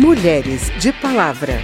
[0.00, 1.54] Mulheres de Palavra.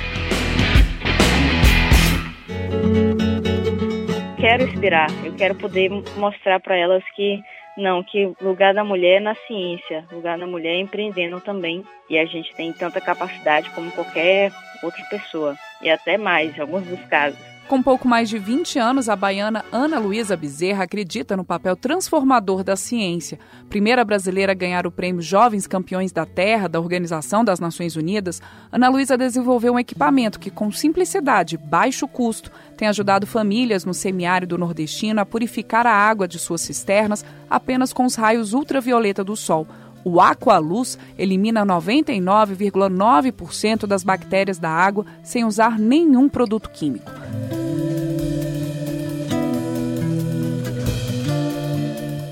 [4.40, 7.40] Quero inspirar, eu quero poder mostrar para elas que
[7.76, 11.40] não, que o lugar da mulher é na ciência, o lugar da mulher é empreendendo
[11.40, 11.84] também.
[12.10, 14.50] E a gente tem tanta capacidade como qualquer
[14.82, 17.53] outra pessoa, e até mais, em alguns dos casos.
[17.68, 22.62] Com pouco mais de 20 anos, a baiana Ana Luísa Bezerra acredita no papel transformador
[22.62, 23.38] da ciência.
[23.70, 28.42] Primeira brasileira a ganhar o prêmio Jovens Campeões da Terra da Organização das Nações Unidas,
[28.70, 33.94] Ana Luísa desenvolveu um equipamento que, com simplicidade e baixo custo, tem ajudado famílias no
[33.94, 39.34] semiárido nordestino a purificar a água de suas cisternas apenas com os raios ultravioleta do
[39.34, 39.66] sol.
[40.04, 47.10] O Aqualuz elimina 99,9% das bactérias da água sem usar nenhum produto químico.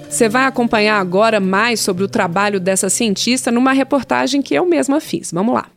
[0.08, 5.00] Você vai acompanhar agora mais sobre o trabalho dessa cientista numa reportagem que eu mesma
[5.00, 5.32] fiz.
[5.32, 5.68] Vamos lá.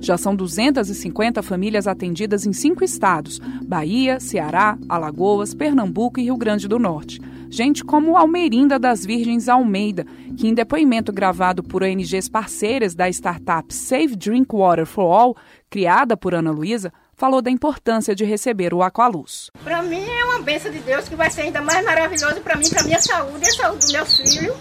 [0.00, 6.68] Já são 250 famílias atendidas em cinco estados: Bahia, Ceará, Alagoas, Pernambuco e Rio Grande
[6.68, 7.20] do Norte.
[7.54, 10.04] Gente como Almerinda das Virgens Almeida,
[10.36, 15.36] que em depoimento gravado por ONGs parceiras da startup Save Drink Water for All,
[15.70, 19.52] criada por Ana Luísa, falou da importância de receber o Aqualuz.
[19.62, 22.68] Para mim é uma benção de Deus que vai ser ainda mais maravilhoso para mim,
[22.68, 24.54] para minha saúde e a saúde do meu filho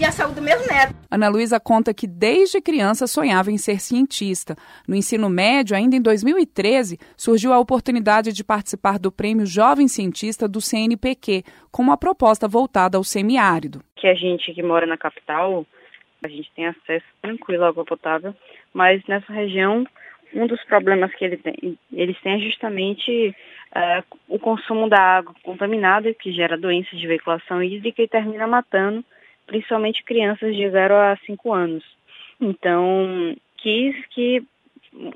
[0.00, 0.94] e a saúde do meu neto.
[1.10, 4.56] Ana Luísa conta que desde criança sonhava em ser cientista.
[4.88, 10.48] No ensino médio, ainda em 2013, surgiu a oportunidade de participar do Prêmio Jovem Cientista
[10.48, 13.82] do CNPq, com uma proposta voltada ao semiárido.
[13.96, 15.66] Que a gente que mora na capital,
[16.24, 18.34] a gente tem acesso tranquilo à água potável,
[18.72, 19.84] mas nessa região
[20.32, 23.34] um dos problemas que ele tem, eles têm é justamente
[23.74, 29.04] uh, o consumo da água contaminada, que gera doenças de veiculação hídrica e termina matando
[29.50, 31.84] principalmente crianças de 0 a 5 anos.
[32.40, 34.44] Então, quis que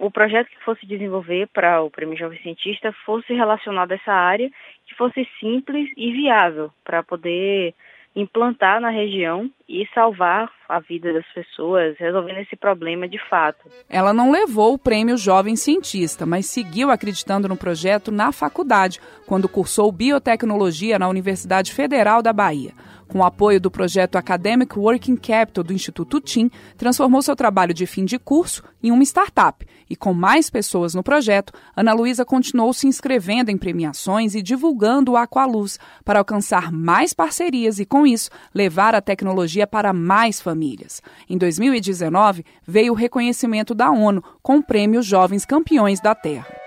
[0.00, 4.50] o projeto que fosse desenvolver para o Prêmio Jovem Cientista fosse relacionado a essa área,
[4.86, 7.74] que fosse simples e viável para poder
[8.16, 13.68] implantar na região e salvar a vida das pessoas, resolvendo esse problema de fato.
[13.88, 19.48] Ela não levou o prêmio Jovem Cientista, mas seguiu acreditando no projeto na faculdade, quando
[19.48, 22.72] cursou biotecnologia na Universidade Federal da Bahia.
[23.08, 27.86] Com o apoio do projeto Academic Working Capital do Instituto TIM, transformou seu trabalho de
[27.86, 29.66] fim de curso em uma startup.
[29.88, 35.12] E com mais pessoas no projeto, Ana Luísa continuou se inscrevendo em premiações e divulgando
[35.12, 41.02] o Aqualuz para alcançar mais parcerias e, com isso, levar a tecnologia para mais famílias.
[41.28, 46.63] Em 2019, veio o reconhecimento da ONU com o Prêmio Jovens Campeões da Terra.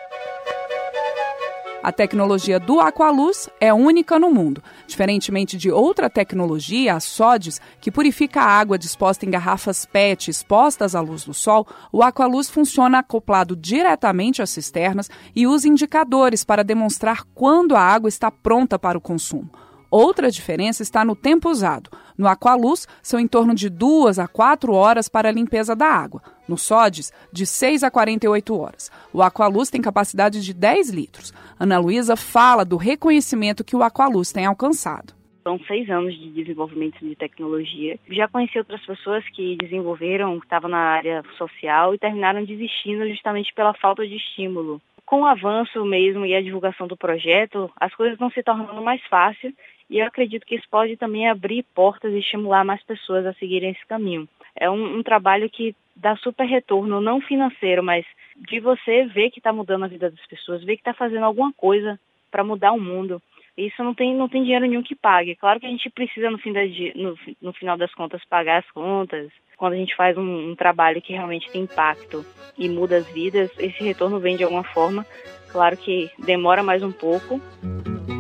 [1.84, 4.64] A tecnologia do Aqualuz é única no mundo.
[4.88, 10.96] Diferentemente de outra tecnologia, a SODES, que purifica a água disposta em garrafas PET expostas
[10.96, 16.64] à luz do sol, o Aqualuz funciona acoplado diretamente às cisternas e usa indicadores para
[16.64, 19.50] demonstrar quando a água está pronta para o consumo.
[19.90, 21.90] Outra diferença está no tempo usado.
[22.18, 26.22] No Aqualuz, são em torno de 2 a 4 horas para a limpeza da água.
[26.48, 28.92] No Sodes, de 6 a 48 horas.
[29.14, 31.34] O Aqualuz tem capacidade de 10 litros.
[31.60, 35.16] Ana Luísa fala do reconhecimento que o Aqualuz tem alcançado.
[35.44, 37.98] São seis anos de desenvolvimento de tecnologia.
[38.10, 43.54] Já conheci outras pessoas que desenvolveram, que estavam na área social e terminaram desistindo justamente
[43.54, 48.20] pela falta de estímulo com o avanço mesmo e a divulgação do projeto, as coisas
[48.20, 49.54] vão se tornando mais fáceis
[49.90, 53.72] e eu acredito que isso pode também abrir portas e estimular mais pessoas a seguirem
[53.72, 54.28] esse caminho.
[54.56, 58.06] É um, um trabalho que dá super retorno, não financeiro, mas
[58.36, 61.54] de você ver que está mudando a vida das pessoas, ver que está fazendo alguma
[61.54, 62.00] coisa
[62.30, 63.22] para mudar o mundo.
[63.58, 65.36] Isso não tem, não tem dinheiro nenhum que pague.
[65.36, 66.62] Claro que a gente precisa, no, fim da,
[66.96, 69.32] no, no final das contas, pagar as contas.
[69.56, 72.24] Quando a gente faz um, um trabalho que realmente tem impacto
[72.56, 75.04] e muda as vidas, esse retorno vem de alguma forma.
[75.52, 77.42] Claro que demora mais um pouco,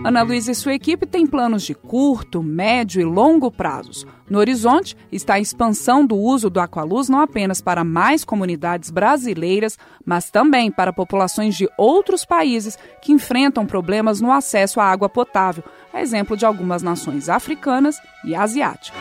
[0.07, 4.07] Ana Luísa e sua equipe têm planos de curto, médio e longo prazos.
[4.29, 9.77] No horizonte está a expansão do uso do Aqualuz não apenas para mais comunidades brasileiras,
[10.05, 15.61] mas também para populações de outros países que enfrentam problemas no acesso à água potável,
[15.93, 18.97] a exemplo de algumas nações africanas e asiáticas.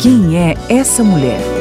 [0.00, 1.51] Quem é essa mulher?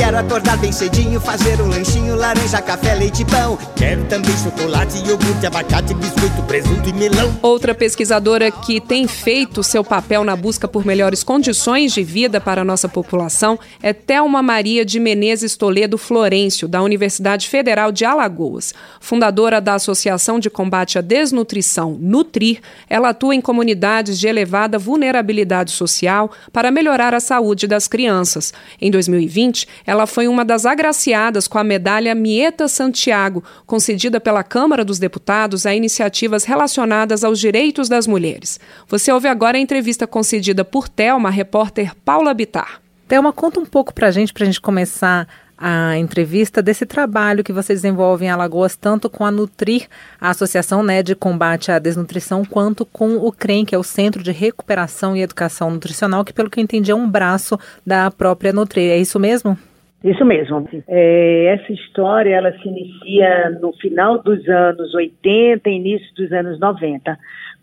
[0.00, 3.58] Quero acordar bem cedinho, fazer um lanchinho, laranja, café, leite pão.
[3.76, 7.38] Quero também chocolate, iogurte, abacate, biscoito, presunto e melão.
[7.42, 12.62] Outra pesquisadora que tem feito seu papel na busca por melhores condições de vida para
[12.62, 18.72] a nossa população é Thelma Maria de Menezes Toledo Florencio, da Universidade Federal de Alagoas.
[19.00, 25.72] Fundadora da Associação de Combate à Desnutrição, Nutrir, ela atua em comunidades de elevada vulnerabilidade
[25.72, 28.54] social para melhorar a saúde das crianças.
[28.80, 34.84] Em 2020, ela foi uma das agraciadas com a medalha Mieta Santiago, concedida pela Câmara
[34.84, 38.60] dos Deputados a iniciativas relacionadas aos direitos das mulheres.
[38.86, 42.80] Você ouve agora a entrevista concedida por Thelma, repórter Paula Bitar.
[43.08, 45.26] Thelma, conta um pouco para a gente, para a gente começar
[45.58, 49.88] a entrevista desse trabalho que você desenvolve em Alagoas, tanto com a Nutrir,
[50.20, 54.22] a Associação né, de Combate à Desnutrição, quanto com o CREM, que é o Centro
[54.22, 58.52] de Recuperação e Educação Nutricional, que, pelo que eu entendi, é um braço da própria
[58.52, 58.92] Nutrir.
[58.92, 59.58] É isso mesmo?
[60.02, 60.66] Isso mesmo.
[60.88, 67.18] É, essa história ela se inicia no final dos anos 80, início dos anos 90,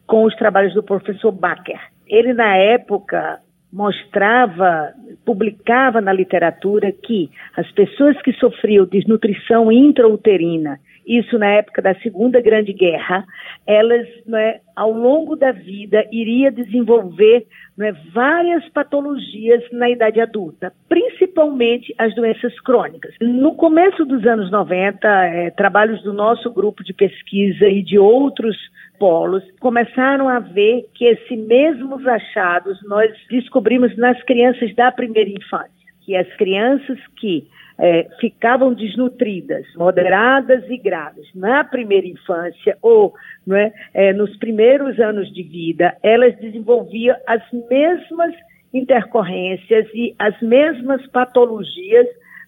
[0.06, 1.80] com os trabalhos do professor Bacher.
[2.08, 3.40] Ele, na época,
[3.74, 4.94] mostrava,
[5.26, 12.42] publicava na literatura que as pessoas que sofriam desnutrição intrauterina, isso na época da Segunda
[12.42, 13.24] Grande Guerra,
[13.66, 14.06] elas,
[14.36, 17.48] é, ao longo da vida, iria desenvolver
[17.80, 23.16] é, várias patologias na idade adulta, principalmente as doenças crônicas.
[23.22, 28.58] No começo dos anos 90, é, trabalhos do nosso grupo de pesquisa e de outros
[29.00, 35.72] polos começaram a ver que esses mesmos achados nós descobrimos nas crianças da primeira infância,
[36.02, 37.48] que as crianças que
[37.80, 43.14] é, ficavam desnutridas, moderadas e graves na primeira infância ou
[43.52, 48.34] é, é, nos primeiros anos de vida, elas desenvolviam as mesmas
[48.74, 52.08] intercorrências e as mesmas patologias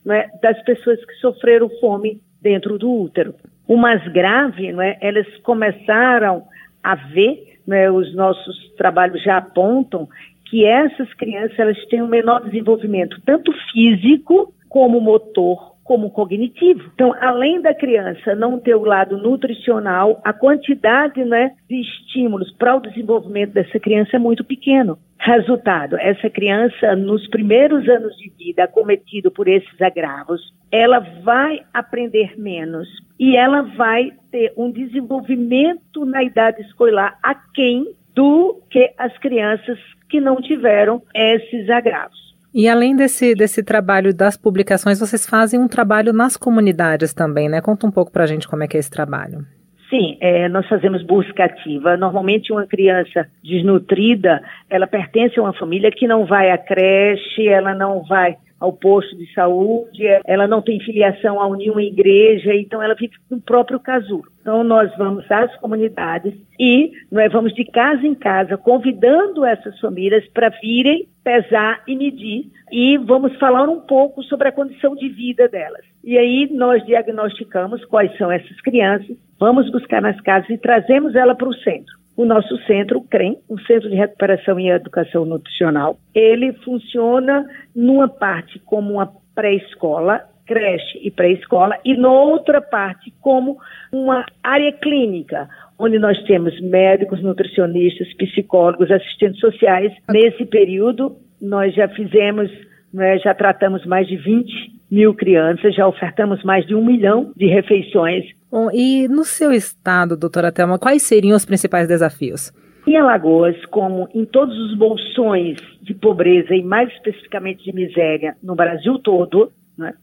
[0.09, 3.35] é, das pessoas que sofreram fome dentro do útero.
[3.67, 6.43] O mais grave, não é, elas começaram
[6.83, 10.07] a ver, né, os nossos trabalhos já apontam
[10.49, 16.91] que essas crianças elas têm um menor desenvolvimento, tanto físico como motor, como cognitivo.
[16.93, 22.75] Então, além da criança não ter o lado nutricional, a quantidade né, de estímulos para
[22.75, 24.99] o desenvolvimento dessa criança é muito pequeno.
[25.17, 32.39] Resultado, essa criança, nos primeiros anos de vida, acometido por esses agravos, ela vai aprender
[32.39, 32.87] menos
[33.19, 37.85] e ela vai ter um desenvolvimento na idade escolar aquém
[38.15, 39.77] do que as crianças
[40.09, 42.17] que não tiveram esses agravos.
[42.53, 47.61] E além desse, desse trabalho das publicações, vocês fazem um trabalho nas comunidades também, né?
[47.61, 49.45] Conta um pouco para a gente como é que é esse trabalho.
[49.89, 51.97] Sim, é, nós fazemos busca ativa.
[51.97, 57.73] Normalmente uma criança desnutrida, ela pertence a uma família que não vai à creche, ela
[57.73, 62.93] não vai ao posto de saúde, ela não tem filiação a nenhuma igreja, então ela
[62.93, 64.25] vive no próprio casulo.
[64.41, 70.27] Então nós vamos às comunidades e nós vamos de casa em casa convidando essas famílias
[70.29, 75.47] para virem pesar e medir e vamos falar um pouco sobre a condição de vida
[75.47, 75.85] delas.
[76.03, 81.35] E aí nós diagnosticamos quais são essas crianças, vamos buscar nas casas e trazemos ela
[81.35, 85.97] para o centro o nosso centro, o CREM, o Centro de Recuperação e Educação Nutricional,
[86.13, 93.57] ele funciona numa parte como uma pré-escola, creche e pré-escola, e noutra parte como
[93.89, 95.47] uma área clínica,
[95.79, 99.93] onde nós temos médicos, nutricionistas, psicólogos, assistentes sociais.
[100.09, 102.51] Nesse período, nós já fizemos,
[102.93, 107.47] né, já tratamos mais de 20 mil crianças, já ofertamos mais de um milhão de
[107.47, 108.25] refeições.
[108.51, 112.51] Bom, e no seu estado, doutora Thelma, quais seriam os principais desafios?
[112.87, 118.55] Em Alagoas, como em todos os bolsões de pobreza e mais especificamente de miséria no
[118.55, 119.93] Brasil todo, né,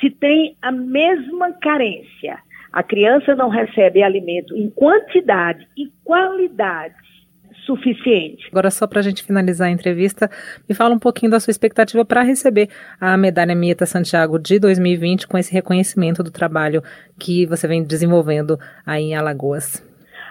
[0.00, 2.38] se tem a mesma carência.
[2.72, 6.94] A criança não recebe alimento em quantidade e qualidade
[7.64, 8.48] suficiente.
[8.50, 10.30] Agora, só para a gente finalizar a entrevista,
[10.68, 12.68] me fala um pouquinho da sua expectativa para receber
[13.00, 16.82] a medalha Mieta Santiago de 2020 com esse reconhecimento do trabalho
[17.18, 19.82] que você vem desenvolvendo aí em Alagoas.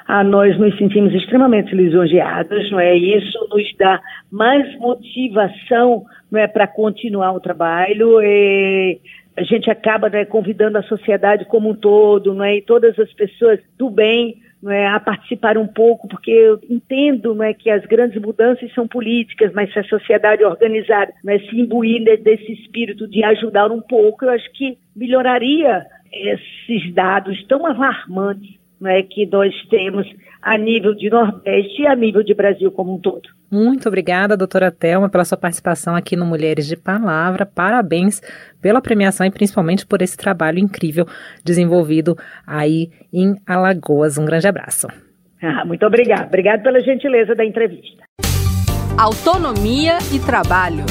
[0.07, 2.95] Ah, nós nos sentimos extremamente lisonjeados, não é?
[2.95, 8.21] Isso nos dá mais motivação, não é, para continuar o trabalho.
[8.21, 8.99] E
[9.37, 12.57] a gente acaba né, convidando a sociedade como um todo, não é?
[12.57, 17.43] E todas as pessoas do bem é, a participar um pouco, porque eu entendo não
[17.43, 21.59] é, que as grandes mudanças são políticas, mas se a sociedade organizada não é, se
[21.59, 28.60] imbuir desse espírito de ajudar um pouco, eu acho que melhoraria esses dados tão alarmantes
[28.81, 30.07] né, que nós temos
[30.41, 33.29] a nível de Nordeste e a nível de Brasil como um todo.
[33.49, 37.45] Muito obrigada, doutora Thelma, pela sua participação aqui no Mulheres de Palavra.
[37.45, 38.21] Parabéns
[38.61, 41.05] pela premiação e principalmente por esse trabalho incrível
[41.43, 44.17] desenvolvido aí em Alagoas.
[44.17, 44.87] Um grande abraço.
[45.43, 46.25] Ah, muito obrigada.
[46.25, 48.03] Obrigada pela gentileza da entrevista.
[48.97, 50.85] Autonomia e trabalho.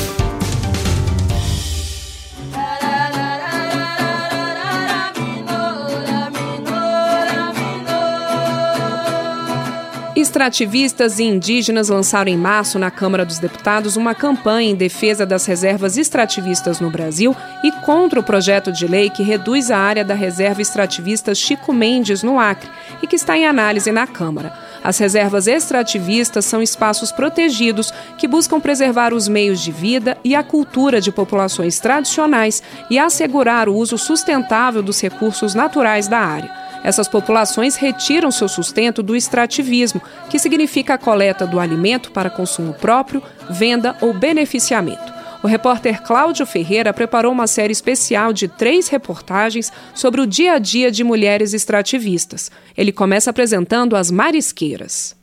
[10.21, 15.47] Extrativistas e indígenas lançaram em março na Câmara dos Deputados uma campanha em defesa das
[15.47, 17.35] reservas extrativistas no Brasil
[17.65, 22.23] e contra o projeto de lei que reduz a área da reserva extrativista Chico Mendes,
[22.23, 22.69] no Acre,
[23.03, 24.53] e que está em análise na Câmara.
[24.85, 30.43] As reservas extrativistas são espaços protegidos que buscam preservar os meios de vida e a
[30.43, 36.60] cultura de populações tradicionais e assegurar o uso sustentável dos recursos naturais da área.
[36.83, 42.73] Essas populações retiram seu sustento do extrativismo, que significa a coleta do alimento para consumo
[42.75, 45.21] próprio, venda ou beneficiamento.
[45.43, 50.59] O repórter Cláudio Ferreira preparou uma série especial de três reportagens sobre o dia a
[50.59, 52.51] dia de mulheres extrativistas.
[52.77, 55.17] Ele começa apresentando as marisqueiras.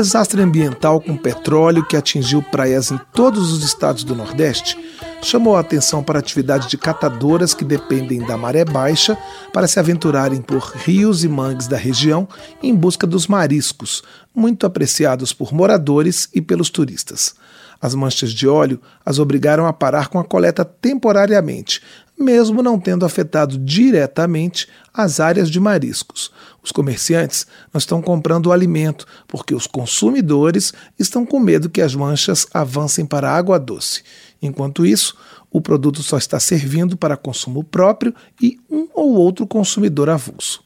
[0.00, 4.78] Desastre ambiental com petróleo que atingiu praias em todos os estados do Nordeste
[5.22, 9.18] chamou a atenção para a atividade de catadoras que dependem da maré baixa
[9.52, 12.26] para se aventurarem por rios e mangues da região
[12.62, 14.02] em busca dos mariscos,
[14.34, 17.34] muito apreciados por moradores e pelos turistas.
[17.80, 21.82] As manchas de óleo as obrigaram a parar com a coleta temporariamente,
[22.20, 26.30] mesmo não tendo afetado diretamente as áreas de mariscos.
[26.62, 31.94] Os comerciantes não estão comprando o alimento porque os consumidores estão com medo que as
[31.94, 34.02] manchas avancem para a água doce.
[34.42, 35.16] Enquanto isso,
[35.50, 40.62] o produto só está servindo para consumo próprio e um ou outro consumidor avulso.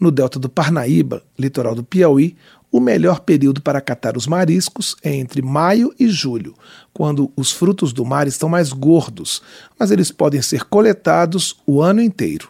[0.00, 2.36] No delta do Parnaíba, litoral do Piauí,
[2.74, 6.56] o melhor período para catar os mariscos é entre maio e julho,
[6.92, 9.40] quando os frutos do mar estão mais gordos,
[9.78, 12.48] mas eles podem ser coletados o ano inteiro.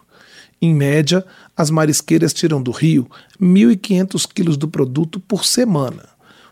[0.63, 1.23] Em média,
[1.55, 3.07] as marisqueiras tiram do rio
[3.39, 6.09] 1.500 quilos do produto por semana.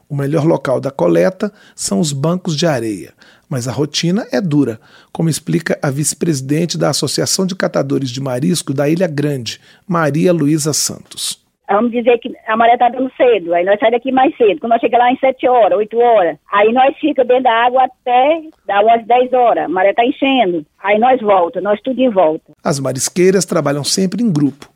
[0.07, 3.14] O melhor local da coleta são os bancos de areia,
[3.49, 4.79] mas a rotina é dura,
[5.11, 10.75] como explica a vice-presidente da Associação de Catadores de Marisco da Ilha Grande, Maria Luísa
[10.75, 11.41] Santos.
[11.73, 14.61] Vamos dizer que a maré está dando cedo, aí nós saímos daqui mais cedo.
[14.61, 17.85] Quando nós chegamos lá em 7 horas, 8 horas, aí nós ficamos dentro da água
[17.85, 19.64] até dar umas 10 horas.
[19.64, 22.52] A maré está enchendo, aí nós volta, nós tudo em volta.
[22.62, 24.71] As marisqueiras trabalham sempre em grupo.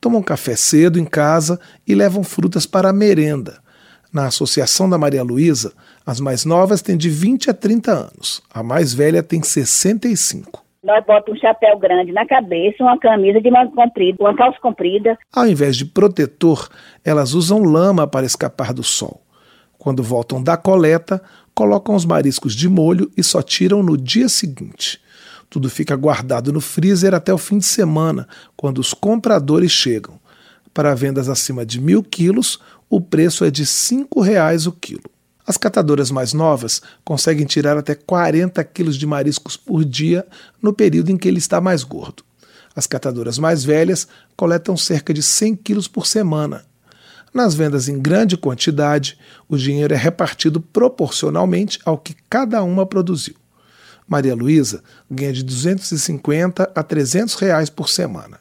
[0.00, 3.58] Tomam café cedo em casa e levam frutas para a merenda.
[4.12, 5.72] Na Associação da Maria Luísa,
[6.04, 10.69] as mais novas têm de 20 a 30 anos, a mais velha tem 65.
[10.82, 15.18] Nós botamos um chapéu grande na cabeça, uma camisa de manga comprida, uma calça comprida.
[15.30, 16.70] Ao invés de protetor,
[17.04, 19.20] elas usam lama para escapar do sol.
[19.76, 21.22] Quando voltam da coleta,
[21.54, 24.98] colocam os mariscos de molho e só tiram no dia seguinte.
[25.50, 30.18] Tudo fica guardado no freezer até o fim de semana, quando os compradores chegam.
[30.72, 32.58] Para vendas acima de mil quilos,
[32.88, 35.19] o preço é de R$ 5,00 o quilo.
[35.50, 40.24] As catadoras mais novas conseguem tirar até 40 quilos de mariscos por dia
[40.62, 42.22] no período em que ele está mais gordo.
[42.72, 46.64] As catadoras mais velhas coletam cerca de 100 quilos por semana.
[47.34, 53.34] Nas vendas em grande quantidade, o dinheiro é repartido proporcionalmente ao que cada uma produziu.
[54.06, 58.38] Maria Luísa ganha de 250 a 300 reais por semana.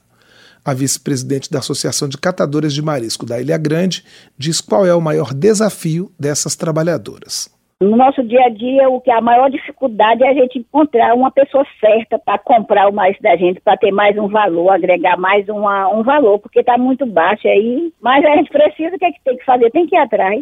[0.64, 4.04] A vice-presidente da Associação de Catadores de Marisco da Ilha Grande
[4.38, 7.50] diz qual é o maior desafio dessas trabalhadoras.
[7.82, 11.32] No nosso dia a dia, o que a maior dificuldade é a gente encontrar uma
[11.32, 15.48] pessoa certa para comprar o mais da gente, para ter mais um valor, agregar mais
[15.48, 17.94] uma, um valor, porque está muito baixo aí.
[18.02, 19.72] Mas a gente precisa, o que, é que tem que fazer?
[19.72, 20.42] Tem que ir atrás.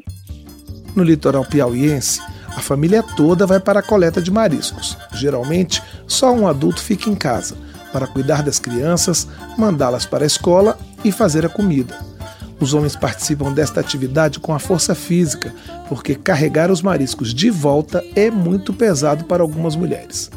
[0.96, 2.20] No litoral piauiense,
[2.58, 4.98] a família toda vai para a coleta de mariscos.
[5.14, 7.67] Geralmente, só um adulto fica em casa
[7.98, 9.27] para cuidar das crianças,
[9.58, 11.98] mandá-las para a escola e fazer a comida.
[12.60, 15.51] Os homens participam desta atividade com a força física,
[15.89, 20.30] porque carregar os mariscos de volta é muito pesado para algumas mulheres.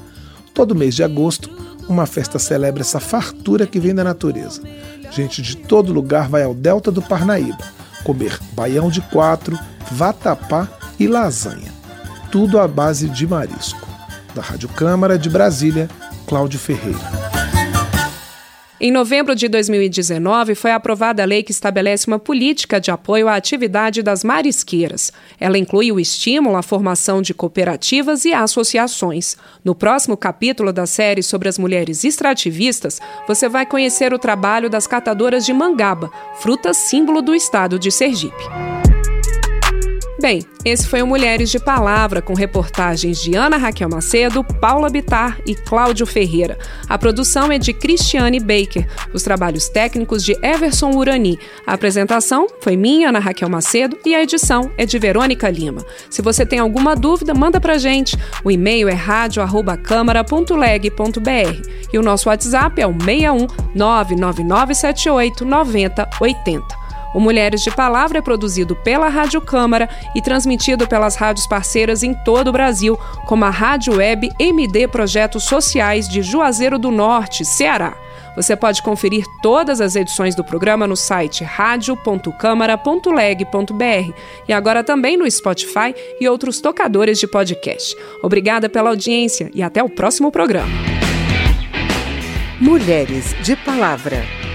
[0.55, 1.51] Todo mês de agosto,
[1.87, 4.63] uma festa celebra essa fartura que vem da natureza.
[5.11, 9.59] Gente de todo lugar vai ao delta do Parnaíba comer baião de quatro,
[9.91, 10.67] vatapá
[10.99, 11.71] e lasanha.
[12.33, 13.87] Tudo à base de marisco.
[14.35, 15.91] Da Rádio Câmara de Brasília,
[16.27, 17.20] Cláudio Ferreira.
[18.83, 23.35] Em novembro de 2019, foi aprovada a lei que estabelece uma política de apoio à
[23.35, 25.13] atividade das marisqueiras.
[25.39, 29.37] Ela inclui o estímulo à formação de cooperativas e associações.
[29.63, 34.87] No próximo capítulo da série sobre as mulheres extrativistas, você vai conhecer o trabalho das
[34.87, 36.11] catadoras de mangaba,
[36.41, 38.45] fruta símbolo do estado de Sergipe.
[40.21, 45.39] Bem, esse foi o Mulheres de Palavra, com reportagens de Ana Raquel Macedo, Paula Bitar
[45.47, 46.59] e Cláudio Ferreira.
[46.87, 51.39] A produção é de Cristiane Baker, os trabalhos técnicos de Everson Urani.
[51.67, 55.83] A apresentação foi minha, Ana Raquel Macedo, e a edição é de Verônica Lima.
[56.11, 58.15] Se você tem alguma dúvida, manda pra gente.
[58.45, 66.80] O e-mail é radio@câmara.leg.br e o nosso WhatsApp é o 61 99978 9080.
[67.15, 72.15] O Mulheres de Palavra é produzido pela Rádio Câmara e transmitido pelas rádios parceiras em
[72.15, 77.97] todo o Brasil, como a Rádio Web MD Projetos Sociais de Juazeiro do Norte, Ceará.
[78.37, 84.15] Você pode conferir todas as edições do programa no site radio.câmara.leg.br
[84.49, 87.97] e agora também no Spotify e outros tocadores de podcast.
[88.23, 90.71] Obrigada pela audiência e até o próximo programa.
[92.61, 94.50] Mulheres de Palavra.